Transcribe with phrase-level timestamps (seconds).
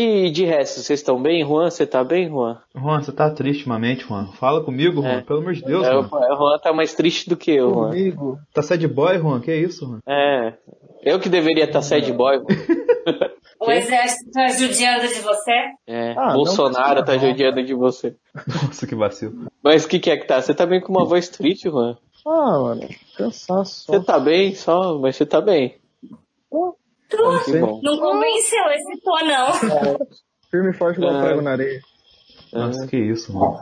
[0.00, 1.44] E de resto, vocês estão bem?
[1.44, 2.58] Juan, você tá bem, Juan?
[2.76, 4.26] Juan, você tá triste ultimamente, Juan?
[4.34, 5.20] Fala comigo, Juan, É.
[5.22, 6.06] pelo amor de Deus, É, Juan.
[6.06, 7.88] o Juan tá mais triste do que eu, Juan.
[7.90, 8.38] Comigo.
[8.54, 9.40] Tá sad boy, Juan?
[9.40, 9.98] Que isso, Juan?
[10.06, 10.52] É.
[11.02, 12.36] Eu que deveria estar sad boy.
[12.36, 12.46] Juan.
[13.60, 15.50] O exército tá judiando de você?
[15.84, 16.14] É.
[16.16, 18.14] Ah, Bolsonaro não, tá judiando de você.
[18.46, 19.48] Nossa, que vacilo.
[19.64, 20.40] Mas o que, que é que tá?
[20.40, 21.96] Você tá bem com uma voz triste, Juan?
[22.24, 22.82] Ah, mano,
[23.16, 23.86] cansaço.
[23.90, 25.74] Você tá bem só, mas você tá bem.
[27.08, 27.80] Tu Que bom.
[27.82, 29.98] não convenceu esse tô, não.
[30.50, 31.22] Firme e forte igual É.
[31.24, 31.80] prego na areia.
[32.52, 33.58] Nossa, que isso, mano.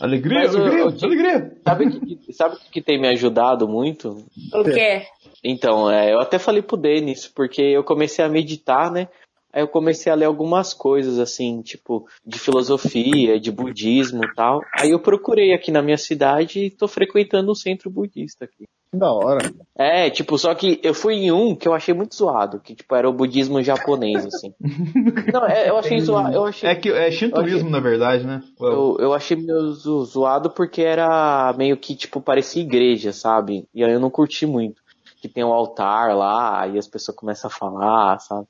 [0.00, 1.56] Alegria, Mas, alegria, ô, Di- alegria.
[1.64, 4.24] Sabe o que, sabe o que tem me ajudado muito?
[4.54, 5.02] O quê?
[5.44, 9.08] Então, é, eu até falei pro Denis, porque eu comecei a meditar, né?
[9.52, 14.62] Aí eu comecei a ler algumas coisas, assim, tipo, de filosofia, de budismo e tal.
[14.78, 18.64] Aí eu procurei aqui na minha cidade e tô frequentando um centro budista aqui.
[18.94, 19.50] Da hora.
[19.74, 22.94] É, tipo, só que eu fui em um que eu achei muito zoado, que, tipo,
[22.94, 24.52] era o budismo japonês, assim.
[25.32, 26.68] Não, é, eu achei zoado, eu achei...
[26.68, 28.42] É que é shintoísmo, na verdade, né?
[28.60, 33.66] Eu, eu achei meio zo- zoado porque era meio que, tipo, parecia igreja, sabe?
[33.74, 34.82] E aí eu não curti muito.
[35.22, 38.46] Que tem um altar lá, aí as pessoas começam a falar, sabe?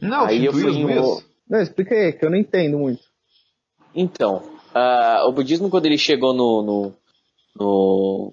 [0.00, 1.20] Não, aí eu fui em um-.
[1.50, 3.02] Não, explica aí, que eu não entendo muito.
[3.94, 4.42] Então,
[4.74, 6.92] ah, o budismo quando ele chegou no, no,
[7.58, 8.32] no-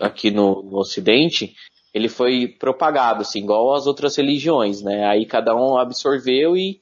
[0.00, 1.54] aqui no, no Ocidente,
[1.92, 5.06] ele foi propagado, assim, igual as outras religiões, né?
[5.06, 6.80] Aí cada um absorveu e,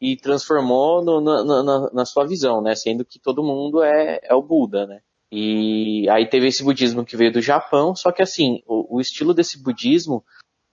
[0.00, 2.74] e transformou no- na, na- na- sua visão, né?
[2.74, 5.00] Sendo que todo mundo é, é o Buda, né?
[5.30, 9.34] E aí teve esse budismo que veio do Japão, só que assim, o, o estilo
[9.34, 10.24] desse budismo,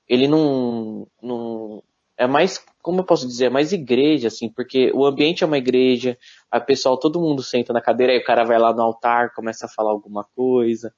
[0.08, 1.84] ele não, não
[2.18, 5.58] é mais, como eu posso dizer, é mais igreja, assim, porque o ambiente é uma
[5.58, 6.18] igreja,
[6.52, 9.66] a pessoal, todo mundo senta na cadeira, aí o cara vai lá no altar, começa
[9.66, 10.94] a falar alguma coisa,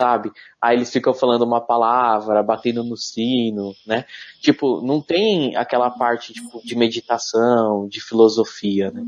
[0.00, 0.32] sabe?
[0.62, 4.06] Aí eles ficam falando uma palavra, batendo no sino, né?
[4.40, 9.02] Tipo, não tem aquela parte tipo, de meditação, de filosofia, né?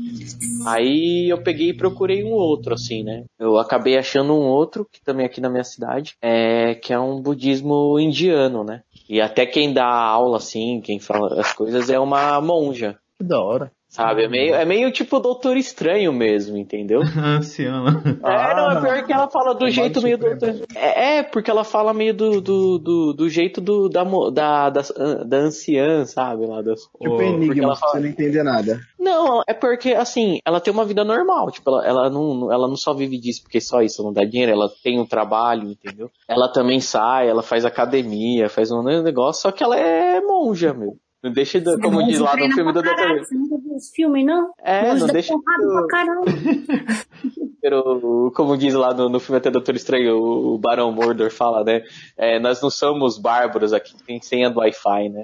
[0.67, 3.23] Aí eu peguei e procurei um outro, assim, né?
[3.39, 6.99] Eu acabei achando um outro, que também é aqui na minha cidade, é, que é
[6.99, 8.83] um budismo indiano, né?
[9.09, 12.99] E até quem dá aula, assim, quem fala as coisas é uma monja.
[13.17, 13.71] Que da hora.
[13.93, 14.23] Sabe?
[14.23, 17.01] É meio, é meio tipo Doutor Estranho mesmo, entendeu?
[17.15, 18.01] Anciana.
[18.23, 20.29] É, não, é Ah, pior que ela fala do é jeito meio do.
[20.29, 20.63] supremo.
[20.75, 24.71] É, é, porque ela fala meio do, do, do, do jeito do, da, mo- da,
[24.71, 24.81] da,
[25.25, 26.47] da anciã, sabe?
[26.47, 28.79] Lá das, Tipo porque enigma, ela fala- você não entende nada.
[28.99, 32.75] Não, é porque, assim, ela tem uma vida normal, tipo, ela, ela, não, ela não
[32.77, 36.09] só vive disso porque só isso não dá dinheiro, ela tem um trabalho, entendeu?
[36.27, 40.95] Ela também sai, ela faz academia, faz um negócio, só que ela é monja, meu.
[41.23, 42.89] Não deixa, do- como diz lá no filme do Dr.
[43.19, 44.51] Você nunca viu esse filme, não?
[44.61, 46.25] É, Longe não da deixa porrada do- pra caramba.
[47.61, 51.81] Pero, como diz lá no, no filme até Doutor Estranho, o Barão Mordor fala, né?
[52.17, 55.21] é, nós não somos bárbaros aqui, tem senha do Wi-Fi, né?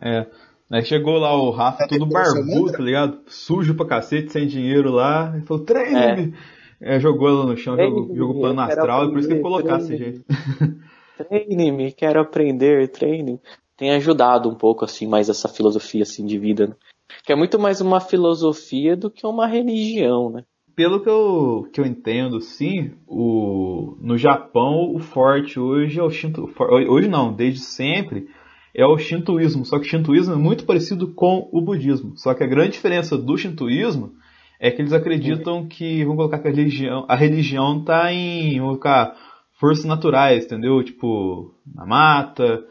[0.00, 0.26] É.
[0.68, 3.20] Aí chegou lá o Rafa, todo barbudo, tá ligado?
[3.28, 5.30] Sujo pra cacete, sem dinheiro lá.
[5.36, 6.34] Ele falou, treine-me!
[6.80, 9.94] É, jogou ela no chão, jogou, jogou plano astral, e por isso que ele colocasse
[9.94, 10.24] esse jeito.
[11.16, 13.40] Treine-me, quero aprender, treine.
[13.76, 16.74] Tem ajudado um pouco, assim, mais essa filosofia, assim, de vida, né?
[17.24, 20.44] Que é muito mais uma filosofia do que uma religião, né?
[20.74, 26.10] Pelo que eu, que eu entendo, sim, o, no Japão o forte hoje é o
[26.10, 26.50] Shinto,
[26.88, 28.28] hoje não, desde sempre
[28.74, 29.64] é o Shintoísmo.
[29.64, 32.14] Só que o Shintoísmo é muito parecido com o budismo.
[32.16, 34.12] Só que a grande diferença do Shintoísmo
[34.60, 38.78] é que eles acreditam que, vamos colocar que a religião, a religião tá em, vamos
[38.78, 39.16] colocar,
[39.58, 40.82] forças naturais, entendeu?
[40.82, 42.62] Tipo, na mata,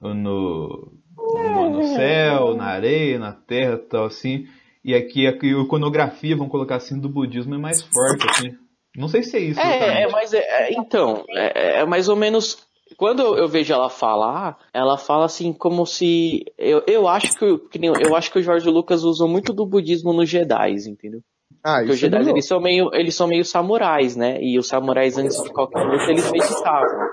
[0.00, 4.46] no, no, no céu, na areia, na terra, tal assim.
[4.84, 8.50] E aqui a iconografia, vamos colocar assim, do budismo é mais forte, assim.
[8.96, 9.60] Não sei se é isso.
[9.60, 10.12] É, é, exatamente.
[10.12, 12.66] mas é, é, então, é, é mais ou menos.
[12.96, 16.44] Quando eu, vejo ela falar, ela fala assim como se.
[16.56, 19.52] Eu, eu acho que, o- que nem- eu acho que o Jorge Lucas usou muito
[19.52, 21.20] do budismo nos Jedi, entendeu?
[21.62, 24.38] Ah, Porque os isso é Jedi eles são meio, eles são meio samurais, né?
[24.42, 27.08] E os samurais antes de qualquer luta eles meditavam.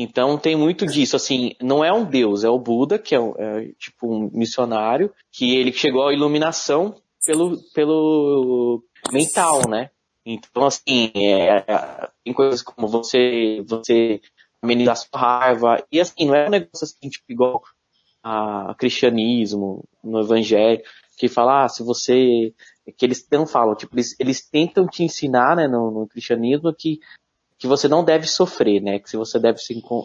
[0.00, 3.72] Então tem muito disso, assim, não é um deus, é o Buda, que é, é
[3.76, 6.94] tipo um missionário, que ele chegou à iluminação
[7.26, 9.90] pelo, pelo mental, né?
[10.24, 14.20] Então, assim, é, é, tem coisas como você, você
[14.62, 17.60] amenizar sua raiva, e assim, não é um negócio assim, tipo, igual
[18.22, 20.80] a cristianismo, no evangelho,
[21.16, 22.54] que fala, ah, se você,
[22.96, 27.00] que eles não falam, tipo, eles, eles tentam te ensinar, né, no, no cristianismo, que
[27.58, 28.98] que você não deve sofrer, né?
[28.98, 29.58] Que se você deve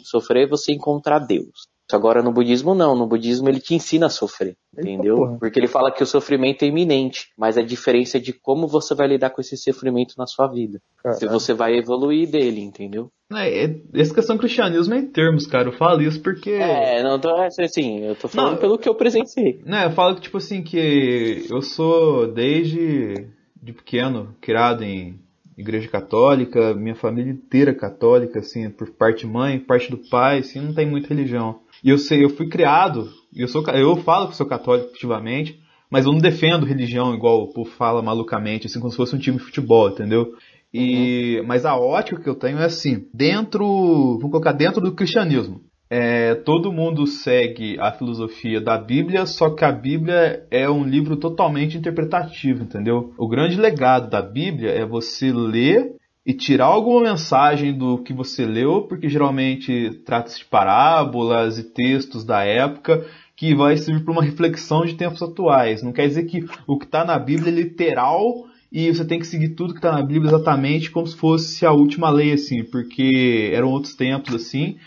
[0.04, 1.68] sofrer, você encontrar Deus.
[1.92, 5.18] Agora no budismo não, no budismo ele te ensina a sofrer, entendeu?
[5.18, 5.38] porra.
[5.38, 8.96] Porque ele fala que o sofrimento é iminente, mas a diferença é de como você
[8.96, 10.80] vai lidar com esse sofrimento na sua vida.
[11.20, 13.12] Se você vai evoluir dele, entendeu?
[13.32, 15.68] É, é- essa questão do cristianismo é em termos, cara.
[15.68, 16.52] Eu falo isso porque.
[16.52, 19.62] É, não tô assim, eu tô falando Não, pelo que eu presenciei.
[19.66, 23.28] Né, eu falo que, tipo assim, que eu sou desde
[23.62, 25.20] de pequeno criado em
[25.58, 30.74] igreja católica, minha família inteira católica, assim, por parte mãe, parte do pai, assim, não
[30.74, 31.60] tem muita religião.
[31.84, 35.60] E eu sei, eu fui criado, eu sou, eu falo que sou católico ativamente,
[35.90, 39.20] mas eu não defendo religião igual o povo fala malucamente, assim, como se fosse um
[39.20, 40.34] time de futebol, entendeu?
[40.74, 43.64] E, mas a ótica que eu tenho é assim, dentro,
[44.18, 45.62] vamos colocar dentro do cristianismo.
[45.96, 51.16] É, todo mundo segue a filosofia da Bíblia, só que a Bíblia é um livro
[51.16, 53.14] totalmente interpretativo, entendeu?
[53.16, 55.94] O grande legado da Bíblia é você ler
[56.26, 62.26] e tirar alguma mensagem do que você leu, porque geralmente trata-se de parábolas e textos
[62.26, 63.06] da época
[63.36, 65.84] que vai servir para uma reflexão de tempos atuais.
[65.84, 69.28] Não quer dizer que o que está na Bíblia é literal e você tem que
[69.28, 73.52] seguir tudo que está na Bíblia exatamente como se fosse a última lei, assim, porque
[73.54, 74.78] eram outros tempos, assim.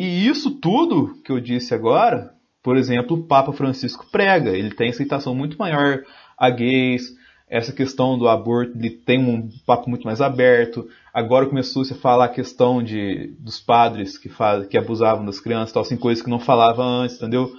[0.00, 2.32] E isso tudo que eu disse agora,
[2.62, 4.56] por exemplo, o Papa Francisco prega.
[4.56, 6.02] Ele tem aceitação muito maior
[6.38, 7.02] a gays,
[7.46, 10.88] essa questão do aborto, ele tem um papo muito mais aberto.
[11.12, 15.72] Agora começou-se a falar a questão de, dos padres que, faz, que abusavam das crianças,
[15.72, 17.52] tal, assim, coisas que não falava antes, entendeu?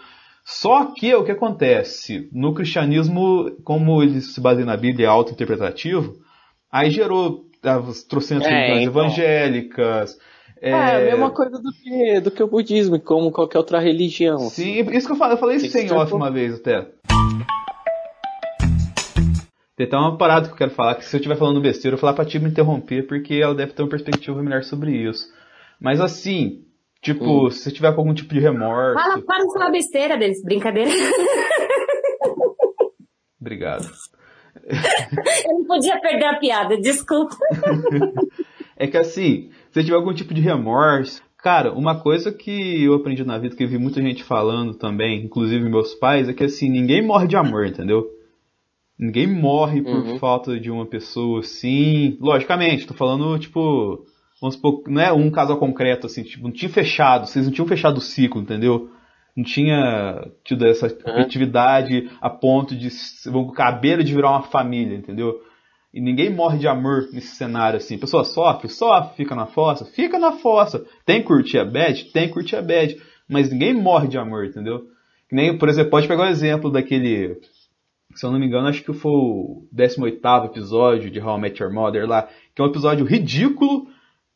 [0.43, 2.27] Só que o que acontece?
[2.31, 6.15] No cristianismo, como ele se baseia na Bíblia, é auto-interpretativo,
[6.71, 9.03] aí gerou as trocentas É, religiões então.
[9.03, 10.17] evangélicas.
[10.61, 14.37] É, a mesma coisa do que, do que o budismo, como qualquer outra religião.
[14.37, 16.87] Sim, isso que eu falei, eu falei isso sem off uma vez até.
[19.75, 21.97] Tem até uma parada que eu quero falar, que se eu estiver falando besteira, eu
[21.97, 25.25] vou falar pra ti me interromper, porque ela deve ter uma perspectiva melhor sobre isso.
[25.79, 26.63] Mas assim,
[27.01, 29.01] tipo, se você tiver com algum tipo de remorso.
[29.01, 30.91] Fala, para de falar besteira deles, brincadeira.
[33.41, 33.89] Obrigado.
[34.63, 37.35] Eu não podia perder a piada, desculpa.
[38.81, 41.21] É que assim, se você tiver algum tipo de remorso.
[41.37, 45.23] Cara, uma coisa que eu aprendi na vida, que eu vi muita gente falando também,
[45.23, 48.07] inclusive meus pais, é que assim, ninguém morre de amor, entendeu?
[48.97, 50.19] Ninguém morre por Uhum.
[50.19, 52.17] falta de uma pessoa assim.
[52.19, 54.03] Logicamente, tô falando, tipo.
[54.39, 57.67] Vamos supor, não é um casal concreto, assim, tipo, não tinha fechado, vocês não tinham
[57.67, 58.89] fechado o ciclo, entendeu?
[59.37, 62.89] Não tinha tido essa afetividade a ponto de
[63.27, 65.39] vão beira de virar uma família, entendeu?
[65.93, 67.95] E ninguém morre de amor nesse cenário assim.
[67.95, 70.85] A pessoa sofre, sofre, fica na fossa, fica na fossa.
[71.05, 72.05] Tem que curtir a bad?
[72.11, 72.95] Tem que curtir a bad.
[73.27, 74.87] Mas ninguém morre de amor, entendeu?
[75.27, 77.37] Que nem, por exemplo, pode pegar o exemplo daquele.
[78.15, 81.61] Se eu não me engano, acho que foi o 18 episódio de How I Met
[81.61, 82.27] Your Mother lá.
[82.55, 83.87] Que é um episódio ridículo,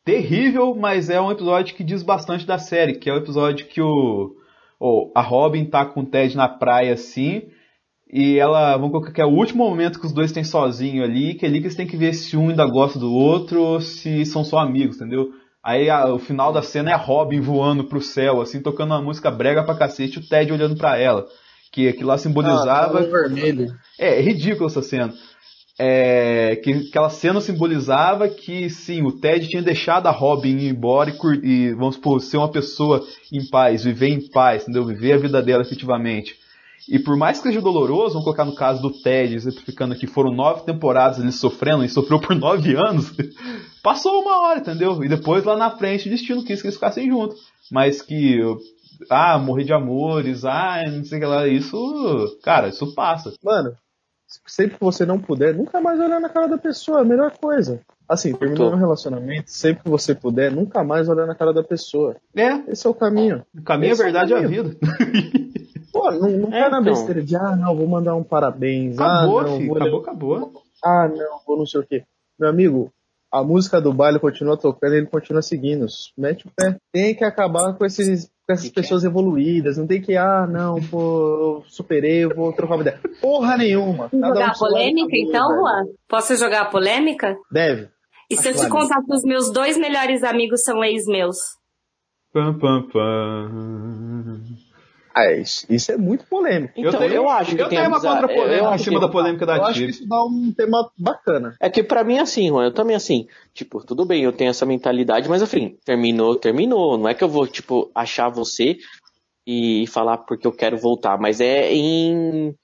[0.04, 2.98] terrível, mas é um episódio que diz bastante da série.
[2.98, 4.36] Que é o episódio que o,
[4.78, 7.48] ou a Robin tá com o Ted na praia assim,
[8.12, 11.34] e ela, vamos colocar que é o último momento que os dois têm sozinho ali,
[11.34, 13.80] que é ali que eles têm que ver se um ainda gosta do outro ou
[13.80, 15.30] se são só amigos, entendeu?
[15.64, 19.02] Aí a- o final da cena é a Robin voando pro céu, assim, tocando uma
[19.02, 21.26] música brega pra cacete, o Ted olhando pra ela.
[21.72, 23.00] Que aquilo lá simbolizava.
[23.00, 23.66] Ah, tá no vermelho.
[23.98, 25.12] É, é ridículo essa cena.
[25.78, 31.10] É, que aquela cena simbolizava que sim, o Ted tinha deixado a Robin ir embora
[31.10, 34.86] e, e, vamos supor, ser uma pessoa em paz, viver em paz, entendeu?
[34.86, 36.34] Viver a vida dela efetivamente.
[36.88, 40.32] E por mais que seja doloroso, vamos colocar no caso do Ted, exemplificando que foram
[40.32, 43.12] nove temporadas ele sofrendo, e sofreu por nove anos,
[43.82, 45.02] passou uma hora, entendeu?
[45.02, 47.40] E depois lá na frente o destino quis que eles ficassem juntos.
[47.70, 48.40] Mas que,
[49.10, 53.32] ah, morrer de amores, ah, não sei o que lá, isso, cara, isso passa.
[53.42, 53.74] Mano,
[54.46, 57.32] sempre que você não puder, nunca mais olhar na cara da pessoa, é a melhor
[57.36, 57.80] coisa.
[58.08, 62.14] Assim, terminou um relacionamento, sempre que você puder, nunca mais olhar na cara da pessoa.
[62.36, 63.44] É, Esse é o caminho.
[63.52, 64.76] o caminho, a Esse é verdade é a vida.
[66.06, 66.82] Pô, não, não É, tá na então.
[66.82, 68.98] besteira de, ah, não, vou mandar um parabéns.
[68.98, 70.62] Acabou, ah, não, filho, acabou, acabou.
[70.84, 72.04] Ah, não, vou não sei o quê.
[72.38, 72.92] Meu amigo,
[73.32, 75.86] a música do baile continua tocando e ele continua seguindo.
[76.16, 76.76] Mete o pé.
[76.92, 78.82] Tem que acabar com, esses, com essas Que que é?
[78.82, 79.76] pessoas evoluídas.
[79.76, 83.00] Não tem que, ah, não, pô, eu superei, eu vou trocar uma ideia.
[83.20, 84.08] Porra nenhuma.
[84.10, 85.60] Cada um Jogar seu lado, polêmica, acabou, então, velho.
[85.60, 85.84] Juan?
[86.08, 87.36] Posso jogar a polêmica?
[87.50, 87.88] Deve.
[88.30, 88.72] E se eu te Claro.
[88.72, 91.36] contar que os meus dois melhores amigos são ex meus?
[92.32, 94.40] Pam, pam, pam.
[95.18, 96.74] Ah, isso, isso é muito polêmico.
[96.76, 99.10] Então, eu, acho que eu tem tenho uma contra-polêmica eu em acho cima que- da
[99.10, 101.56] polêmica da Eu acho que isso dá um tema bacana.
[101.58, 104.50] É que pra mim é assim, Juan, eu também assim, tipo, tudo bem, eu tenho
[104.50, 106.98] essa mentalidade, mas enfim, terminou, terminou.
[106.98, 108.76] Não é que eu vou, tipo, achar você
[109.46, 112.54] e falar porque eu quero voltar, mas é em.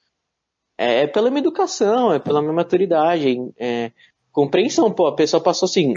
[0.77, 3.93] É pela minha educação, é pela minha maturidade, é
[4.31, 5.95] compreensão, pô, a pessoa passou assim,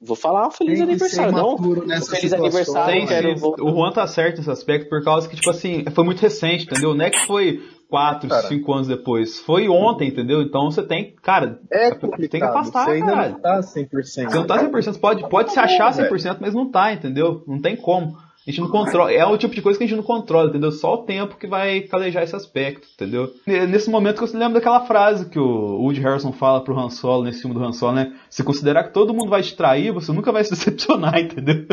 [0.00, 1.58] vou falar feliz que ser aniversário, não?
[1.58, 2.38] Feliz situação.
[2.38, 3.34] aniversário, quero.
[3.62, 6.94] O Juan tá certo nesse aspecto, por causa que, tipo assim, foi muito recente, entendeu?
[6.94, 8.46] Não é que foi quatro, Cara.
[8.46, 9.40] cinco anos depois.
[9.40, 10.42] Foi ontem, entendeu?
[10.42, 13.28] Então você tem, cara, É tem que afastar, você ainda cara.
[13.30, 13.88] não tá 100%.
[14.04, 17.42] Você não tá 100%, você pode, pode se achar 100%, mas não tá, entendeu?
[17.46, 18.16] Não tem como.
[18.48, 19.12] A gente não controla.
[19.12, 20.72] É o tipo de coisa que a gente não controla, entendeu?
[20.72, 23.30] Só o tempo que vai calejar esse aspecto, entendeu?
[23.46, 27.24] Nesse momento que eu lembro daquela frase que o Woody Harrison fala pro Han Solo,
[27.24, 28.18] nesse filme do Han Solo, né?
[28.30, 31.66] Se considerar que todo mundo vai te trair, você nunca vai se decepcionar, entendeu?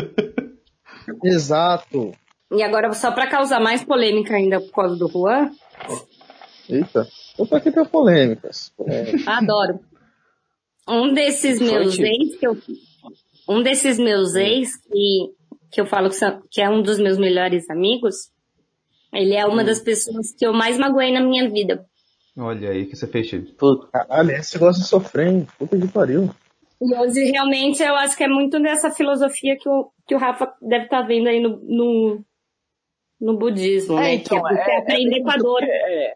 [1.24, 2.12] Exato.
[2.52, 5.50] E agora, só pra causar mais polêmica ainda por causa do Juan,
[6.68, 7.06] Eita.
[7.38, 8.72] Eu tô aqui pra polêmicas.
[8.86, 9.80] É, adoro.
[10.88, 12.56] Um desses meus ex, que eu,
[13.48, 15.34] um desses meus ex, que,
[15.76, 18.32] que eu falo que, são- que é um dos meus melhores amigos,
[19.12, 21.84] ele é uma das pessoas que eu mais magoei na minha vida.
[22.34, 23.52] Olha aí que você fez, Chico.
[23.56, 25.46] Puta, caralho, esse gosta de sofrer, hein?
[25.58, 26.30] Puta que pariu.
[26.80, 30.50] E hoje, realmente, eu acho que é muito dessa filosofia que o, que o Rafa
[30.62, 32.24] deve estar vendo aí no, no,
[33.20, 34.14] no budismo, É, né?
[34.14, 36.14] então, que é você é- aprender com a dor é,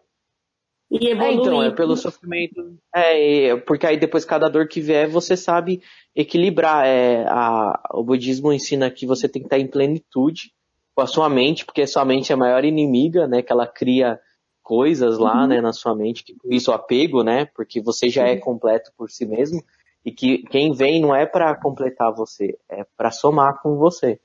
[0.91, 1.39] e É, evoluir.
[1.39, 2.77] então, é pelo sofrimento.
[2.93, 5.81] É, é, porque aí depois cada dor que vier, você sabe
[6.13, 6.85] equilibrar.
[6.85, 10.51] É, a, o budismo ensina que você tem que estar em plenitude
[10.93, 13.41] com a sua mente, porque a sua mente é a maior inimiga, né?
[13.41, 14.19] Que ela cria
[14.61, 17.45] coisas lá, né, na sua mente, que por isso o apego, né?
[17.55, 19.63] Porque você já é completo por si mesmo.
[20.03, 24.19] E que quem vem não é para completar você, é para somar com você,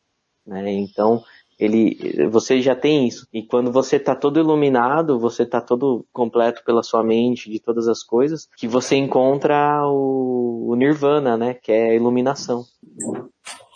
[0.46, 0.73] né?
[0.73, 1.23] Então,
[1.58, 3.26] ele, você já tem isso.
[3.32, 7.88] E quando você tá todo iluminado, você tá todo completo pela sua mente de todas
[7.88, 11.54] as coisas, que você encontra o, o nirvana, né?
[11.54, 12.64] Que é a iluminação.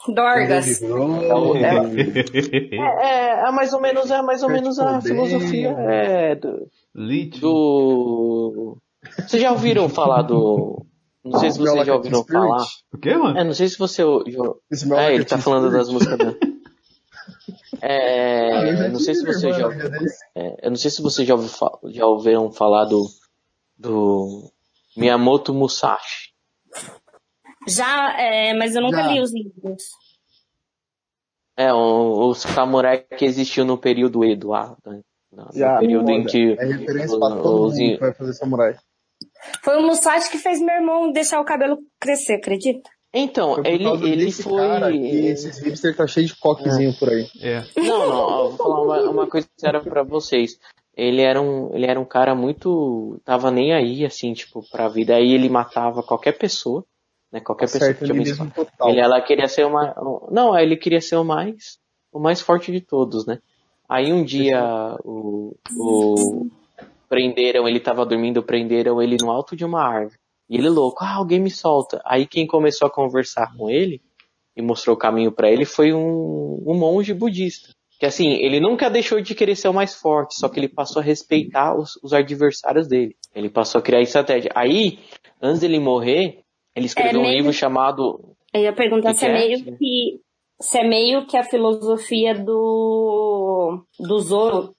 [0.08, 0.82] Dorgas.
[0.82, 6.66] Então, é, é, é mais ou menos, é mais ou menos a filosofia é, do,
[6.94, 7.40] Lítio.
[7.40, 8.78] do.
[9.26, 10.84] Vocês já ouviram falar do.
[11.24, 12.64] Não sei se vocês já ouviram falar.
[12.92, 13.38] O quê, mano?
[13.38, 14.02] É, não sei se você.
[14.26, 16.38] já- É, ele tá falando das músicas dele.
[17.80, 19.68] É, não sei se você já,
[20.34, 21.34] é, eu não sei se você já,
[21.90, 23.06] já ouviram falar do,
[23.78, 24.50] do
[24.96, 26.30] Miyamoto Musashi.
[27.68, 29.06] Já, é, mas eu nunca Já.
[29.12, 29.82] li os livros.
[31.56, 35.00] É, o, o samurai que existiu no período Edo, ah, né?
[35.30, 38.32] no, no Já, período em que É referência pra todo os- mundo que vai fazer
[38.32, 38.76] samurai.
[39.62, 42.88] Foi o Musashi que fez meu irmão deixar o cabelo crescer, acredita?
[43.12, 44.60] Então, Foi ele, ele foi.
[44.60, 47.26] cara que esses hipsters tá cheio de coquezinho por aí.
[47.40, 47.64] É.
[47.76, 50.58] Não, não, ó, vou falar uma, uma coisa séria pra vocês.
[50.96, 55.16] Ele era um, ele era um cara muito, tava nem aí, assim, tipo, pra vida.
[55.16, 56.84] Aí ele matava qualquer pessoa,
[57.32, 58.88] né, qualquer pessoa Certo, que tinha total.
[58.88, 59.94] Ele, ela queria ser uma,
[60.30, 61.78] não, ele queria ser o mais,
[62.12, 63.40] o mais forte de todos, né.
[63.88, 66.46] Aí um dia o, o
[67.08, 70.18] prenderam, ele tava dormindo, prenderam ele no alto de uma árvore.
[70.50, 72.02] E ele louco, ah, alguém me solta.
[72.04, 74.02] Aí quem começou a conversar com ele
[74.56, 77.70] e mostrou o caminho pra ele foi um, um monge budista.
[78.00, 81.00] Que assim, ele nunca deixou de querer ser o mais forte, só que ele passou
[81.00, 83.14] a respeitar os, os adversários dele.
[83.34, 84.50] Ele passou a criar estratégia.
[84.54, 84.98] Aí,
[85.40, 86.40] antes dele morrer,
[86.74, 88.34] ele escreveu É um meio- livro chamado.
[88.52, 89.32] Eu ia perguntar se é é?
[89.34, 90.20] meio que
[90.60, 94.74] se é meio que a filosofia do do Zoro.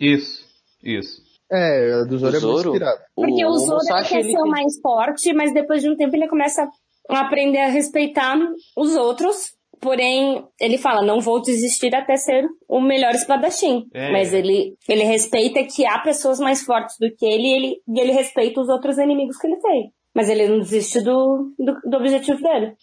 [0.00, 0.46] Isso,
[0.82, 1.22] isso.
[1.52, 2.54] É, do Zoro é Zoro?
[2.54, 3.00] muito inspirado.
[3.14, 5.82] Porque o, Homo Zoro ele Sapiens, quer ele ser o tem- mais forte, mas depois
[5.82, 6.68] de um tempo ele começa
[7.10, 8.36] a aprender a respeitar
[8.76, 9.58] os outros.
[9.80, 13.86] Porém, ele fala, não vou desistir até ser o melhor espadachim.
[13.94, 14.12] É.
[14.12, 18.00] Mas ele, ele respeita que há pessoas mais fortes do que ele e, ele e
[18.00, 19.90] ele respeita os outros inimigos que ele tem.
[20.14, 22.74] Mas ele não desiste do, do, do objetivo dele.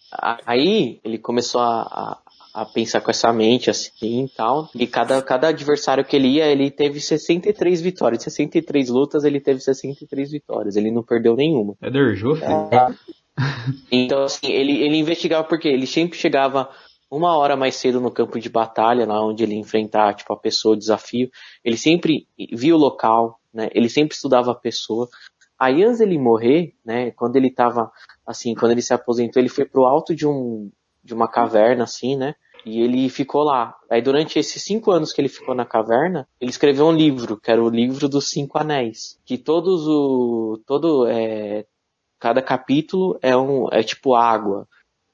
[0.44, 2.18] Aí ele começou a, a,
[2.58, 4.68] a pensar com essa mente assim e tal.
[4.74, 8.22] E cada, cada adversário que ele ia, ele teve 63 vitórias.
[8.24, 10.74] 63 lutas, ele teve 63 vitórias.
[10.74, 11.76] Ele não perdeu nenhuma.
[11.80, 12.48] É Derjô, filho?
[13.92, 16.68] Então, assim, ele, ele investigava porque ele sempre chegava
[17.08, 20.74] uma hora mais cedo no campo de batalha, lá onde ele enfrentar, tipo, a pessoa,
[20.74, 21.30] o desafio.
[21.64, 23.68] Ele sempre via o local, né?
[23.72, 25.08] Ele sempre estudava a pessoa.
[25.56, 27.12] Aí, antes dele morrer, né?
[27.12, 27.92] Quando ele tava,
[28.26, 30.68] assim, quando ele se aposentou, ele foi pro alto de um,
[31.04, 32.34] de uma caverna, assim, né?
[32.64, 33.74] E ele ficou lá.
[33.90, 37.50] Aí, durante esses cinco anos que ele ficou na caverna, ele escreveu um livro, que
[37.50, 39.18] era o livro dos cinco anéis.
[39.24, 41.64] Que todos o, todo, é,
[42.18, 44.66] cada capítulo é um é tipo água,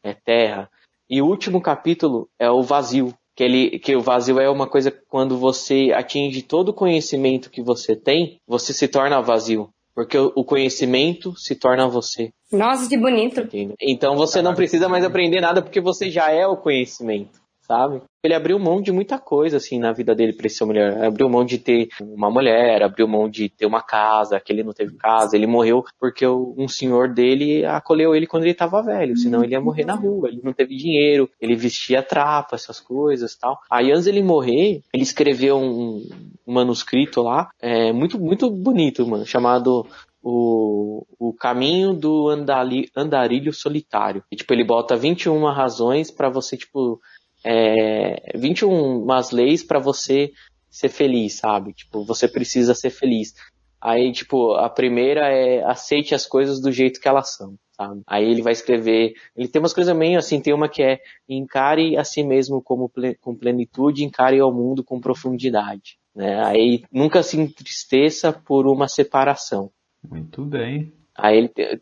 [0.02, 0.70] é terra.
[1.08, 4.90] E o último capítulo é o vazio, que ele que o vazio é uma coisa
[5.08, 10.44] quando você atinge todo o conhecimento que você tem, você se torna vazio, porque o
[10.44, 12.32] conhecimento se torna você.
[12.54, 13.46] Nossa, que bonito.
[13.80, 18.00] Então você não precisa mais aprender nada porque você já é o conhecimento, sabe?
[18.22, 21.04] Ele abriu mão de muita coisa assim na vida dele para ser mulher.
[21.04, 24.72] Abriu mão de ter uma mulher, abriu mão de ter uma casa, que ele não
[24.72, 25.36] teve casa.
[25.36, 29.60] Ele morreu porque um senhor dele acolheu ele quando ele estava velho, senão ele ia
[29.60, 30.28] morrer na rua.
[30.28, 33.58] Ele não teve dinheiro, ele vestia trapa, essas coisas, tal.
[33.70, 36.08] Aí antes dele morrer, ele escreveu um,
[36.46, 39.86] um manuscrito lá, é, muito muito bonito, mano, chamado
[40.26, 44.24] o, o caminho do andali, andarilho solitário.
[44.32, 46.98] E, tipo, ele bota 21 razões pra você, tipo,
[47.44, 50.32] é, 21 umas leis pra você
[50.70, 51.74] ser feliz, sabe?
[51.74, 53.34] Tipo, você precisa ser feliz.
[53.78, 58.00] Aí, tipo, a primeira é aceite as coisas do jeito que elas são, sabe?
[58.06, 61.98] Aí ele vai escrever, ele tem umas coisas meio assim, tem uma que é encare
[61.98, 66.42] a si mesmo como com plenitude, encare ao mundo com profundidade, né?
[66.46, 69.70] Aí nunca se entristeça por uma separação.
[70.08, 70.92] Muito bem.
[71.16, 71.78] Aí ele tem,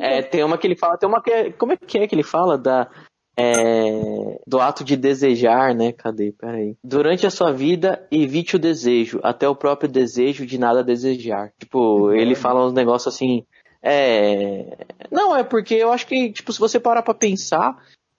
[0.00, 2.24] é, tem uma que ele fala, tem uma que como é que é que ele
[2.24, 2.90] fala da
[3.36, 5.92] é, do ato de desejar, né?
[5.92, 6.32] Cadê?
[6.32, 6.76] Peraí.
[6.84, 11.52] Durante a sua vida, evite o desejo, até o próprio desejo de nada desejar.
[11.58, 13.44] Tipo, ele fala uns negócios assim.
[13.82, 14.86] É.
[15.10, 17.76] Não, é porque eu acho que, tipo, se você parar pra pensar,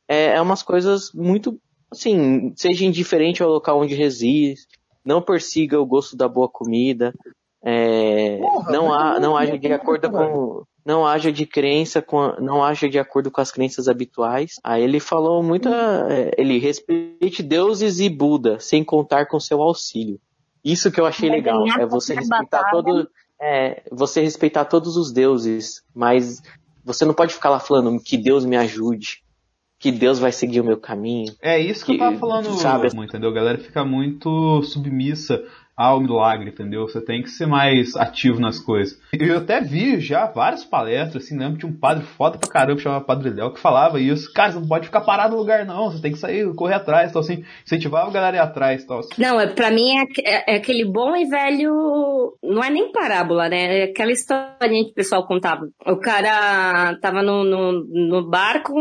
[0.07, 1.59] é, é umas coisas muito.
[1.91, 4.61] Assim, seja indiferente ao local onde reside,
[5.05, 7.13] não persiga o gosto da boa comida,
[7.63, 10.63] é, Porra, não, há, não- não haja de acordo com.
[10.85, 12.35] Não haja de crença com.
[12.41, 14.55] Não haja de acordo com as crenças habituais.
[14.63, 15.69] Aí ele falou muita.
[16.09, 20.19] é, ele respeite deuses e Buda, sem contar com seu auxílio.
[20.63, 21.65] Isso que eu achei Vai legal.
[21.79, 23.07] É você respeitar todo.
[23.41, 26.41] É, você respeitar todos os deuses, mas
[26.83, 29.21] você não pode ficar lá falando que Deus me ajude,
[29.79, 31.33] que Deus vai seguir o meu caminho.
[31.41, 32.87] É isso que eu Que- tava falando, sabe?
[32.93, 33.29] entendeu?
[33.29, 35.43] A galera fica muito submissa
[35.75, 36.87] ao milagre, entendeu?
[36.87, 38.99] Você tem que ser mais ativo nas coisas.
[39.11, 43.05] Eu até vi já várias palestras, assim, lembro de um padre foda pra caramba, chamado
[43.05, 44.31] Padre Léo, que falava isso.
[44.33, 45.89] Cara, você não pode ficar parado no lugar, não.
[45.91, 47.43] Você tem que sair, correr atrás, tal, assim.
[47.65, 49.01] Incentivava a galera ir atrás, tal.
[49.17, 52.37] Não, é, pra mim é, é- é aquele bom e velho.
[52.43, 53.79] Não é nem parábola, né?
[53.79, 55.67] É aquela historinha que o pessoal contava.
[55.87, 58.73] O cara tava no, no, no barco,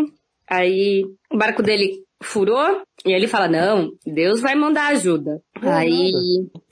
[0.48, 5.40] aí o barco dele furou, e ele fala: Não, Deus vai mandar ajuda.
[5.60, 6.12] aí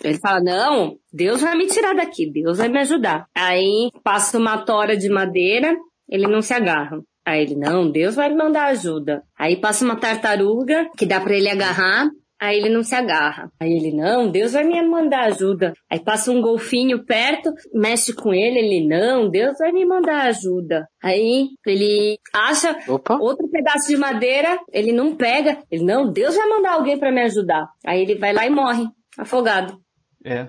[0.02, 3.26] ele fala: Não, Deus vai me tirar daqui, Deus vai me ajudar.
[3.34, 5.76] Aí passa uma tora de madeira,
[6.08, 7.00] ele não se agarra.
[7.24, 9.22] Aí ele, não, Deus vai me mandar ajuda.
[9.38, 12.08] Aí passa uma tartaruga, que dá pra ele agarrar,
[12.40, 13.50] Aí ele não se agarra.
[13.60, 15.74] Aí ele, não, Deus vai me mandar ajuda.
[15.90, 20.86] Aí passa um golfinho perto, mexe com ele, ele, não, Deus vai me mandar ajuda.
[21.02, 23.18] Aí ele acha Opa.
[23.20, 27.20] outro pedaço de madeira, ele não pega, ele, não, Deus vai mandar alguém pra me
[27.22, 27.68] ajudar.
[27.86, 28.86] Aí ele vai lá e morre,
[29.18, 29.76] afogado.
[30.24, 30.48] É.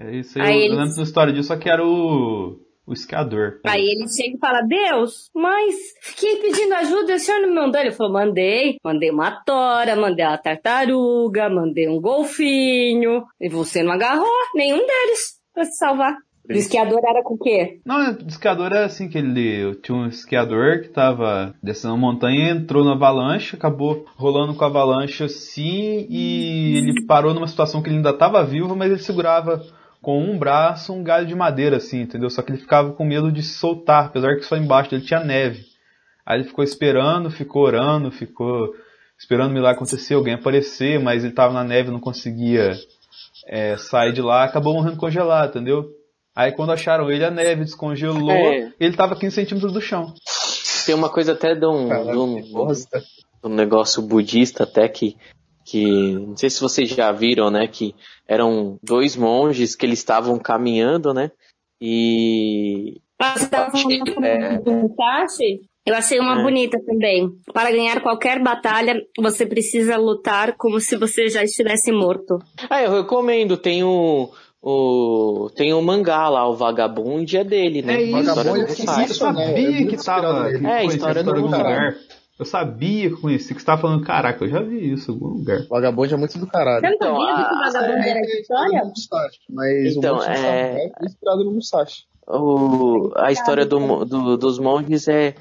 [0.00, 0.46] É isso aí.
[0.46, 2.56] Aí eu ele- lembro da história disso, só que era o.
[2.88, 3.60] O esquiador.
[3.66, 7.78] Aí ele chega e fala, Deus, mas fiquei pedindo ajuda, o senhor não me mandou?
[7.78, 8.76] Ele falou, mandei.
[8.82, 13.24] Mandei uma tora, mandei uma tartaruga, mandei um golfinho.
[13.38, 16.16] E você não agarrou nenhum deles pra se salvar.
[16.48, 17.78] O esquiador era com o quê?
[17.84, 22.52] Não, o esquiador era assim, que ele tinha um esquiador que tava descendo uma montanha,
[22.52, 27.90] entrou na avalanche, acabou rolando com a avalanche assim, e ele parou numa situação que
[27.90, 29.60] ele ainda tava vivo, mas ele segurava
[30.02, 32.30] com um braço um galho de madeira, assim, entendeu?
[32.30, 35.66] Só que ele ficava com medo de soltar, apesar que só embaixo dele tinha neve.
[36.24, 38.74] Aí ele ficou esperando, ficou orando, ficou
[39.18, 42.72] esperando o milagre acontecer, alguém aparecer, mas ele tava na neve, não conseguia
[43.46, 45.90] é, sair de lá, acabou morrendo congelado, entendeu?
[46.36, 48.72] Aí quando acharam ele, a neve descongelou, É.
[48.78, 50.14] ele tava 15 centímetros do chão.
[50.86, 52.42] Tem uma coisa até de um, Caraca, de um,
[53.44, 55.16] um negócio budista até que,
[55.70, 57.94] que não sei se vocês já viram, né, que
[58.26, 61.30] eram dois monges que eles estavam caminhando, né,
[61.80, 64.60] e Ah, você falando É.
[65.84, 66.42] Eu achei uma É.
[66.42, 67.30] bonita também.
[67.52, 72.38] Para ganhar qualquer batalha, você precisa lutar como se você já estivesse morto.
[72.68, 74.30] ah, eu recomendo, tem o,
[74.62, 77.94] o tem o mangá lá, o Vagabond é dele, né?
[77.94, 80.50] É isso, história Vagabond eu sabia que tava.
[80.50, 81.96] É, história a do lugar.
[82.38, 85.14] Eu sabia que eu conhecia, que você tava falando, caraca, eu já vi isso em
[85.14, 85.66] algum lugar.
[85.68, 86.80] Vagabond é muito do caralho.
[86.80, 88.82] Você não Então, sabia a- que o vagabundo era de história?
[89.50, 92.04] mas Então, o é- é inspirado no Musashi.
[92.28, 95.34] O, a história do, mo- do- dos monges é,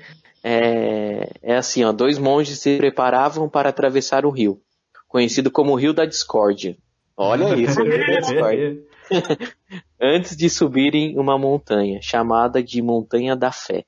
[0.44, 4.60] é, é assim, ó, dois monges se preparavam para atravessar o rio,
[5.08, 6.76] conhecido como o Rio da Discórdia.
[7.16, 8.78] Olha isso, o Rio da Discórdia.
[10.02, 13.84] Antes de subirem uma montanha, chamada de Montanha da Fé.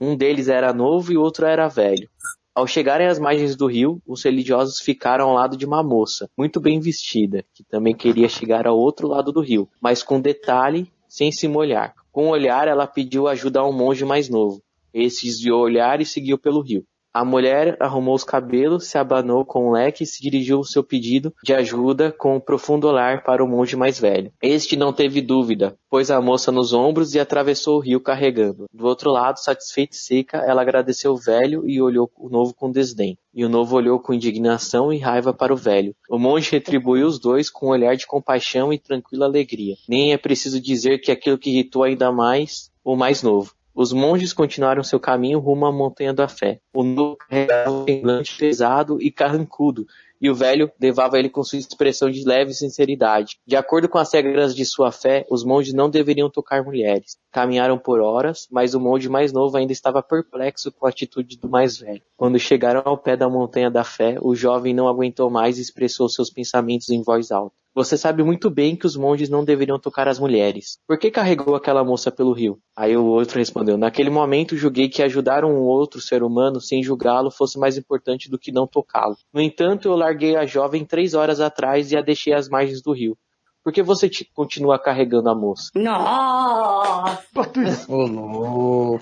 [0.00, 2.08] Um deles era novo e o outro era velho.
[2.54, 6.60] Ao chegarem às margens do rio, os religiosos ficaram ao lado de uma moça, muito
[6.60, 11.32] bem vestida, que também queria chegar ao outro lado do rio, mas com detalhe, sem
[11.32, 11.96] se molhar.
[12.12, 14.62] Com o olhar, ela pediu ajuda a um monge mais novo.
[14.92, 16.86] Esse desviou o olhar e seguiu pelo rio.
[17.14, 20.82] A mulher arrumou os cabelos, se abanou com o leque e se dirigiu o seu
[20.82, 24.32] pedido de ajuda com um profundo olhar para o monge mais velho.
[24.42, 28.66] Este não teve dúvida, pôs a moça nos ombros e atravessou o rio carregando.
[28.74, 32.68] Do outro lado, satisfeita e seca, ela agradeceu o velho e olhou o novo com
[32.68, 33.16] desdém.
[33.32, 35.94] E o novo olhou com indignação e raiva para o velho.
[36.10, 39.76] O monge retribuiu os dois com um olhar de compaixão e tranquila alegria.
[39.88, 43.54] Nem é preciso dizer que aquilo que irritou ainda mais o mais novo.
[43.74, 46.60] Os monges continuaram seu caminho rumo à Montanha da Fé.
[46.72, 49.84] O novo carregava um semblante pesado e carrancudo,
[50.20, 53.36] e o velho levava ele com sua expressão de leve sinceridade.
[53.44, 57.18] De acordo com as regras de sua fé, os monges não deveriam tocar mulheres.
[57.32, 61.48] Caminharam por horas, mas o monge mais novo ainda estava perplexo com a atitude do
[61.48, 62.00] mais velho.
[62.16, 66.08] Quando chegaram ao pé da Montanha da Fé, o jovem não aguentou mais e expressou
[66.08, 67.63] seus pensamentos em voz alta.
[67.74, 70.78] Você sabe muito bem que os monges não deveriam tocar as mulheres.
[70.86, 72.58] Por que carregou aquela moça pelo rio?
[72.76, 77.30] Aí o outro respondeu: Naquele momento julguei que ajudar um outro ser humano sem julgá-lo
[77.32, 79.16] fosse mais importante do que não tocá-lo.
[79.32, 82.92] No entanto, eu larguei a jovem três horas atrás e a deixei às margens do
[82.92, 83.16] rio.
[83.64, 85.70] Por que você te- continua carregando a moça?
[85.74, 87.18] Nossa!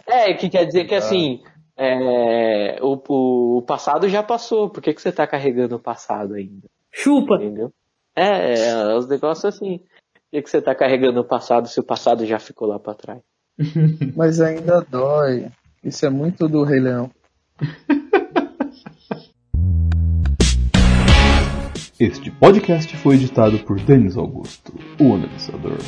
[0.06, 1.40] É, que quer dizer que assim,
[1.76, 4.70] é, o, o- o passado já passou.
[4.70, 6.68] Por que, que você tá carregando o passado ainda?
[6.92, 7.34] Chupa!
[7.36, 7.70] Entendeu?
[8.16, 9.78] É, é, os negócios assim.
[9.78, 12.94] Por que, que você tá carregando o passado se o passado já ficou lá pra
[12.94, 13.20] trás?
[14.16, 15.50] Mas ainda dói.
[15.82, 17.10] Isso é muito do Rei Leão.
[21.98, 25.78] Este podcast foi editado por Denis Augusto, o analisador.